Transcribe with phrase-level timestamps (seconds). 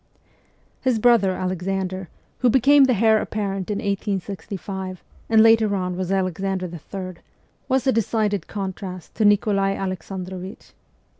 [0.81, 2.09] His brother, Alexander,
[2.39, 7.21] who became the heir apparent in 1865, and later on was Alexander III.,
[7.69, 10.73] was a decided contrast to Nikolai Alexandrovich.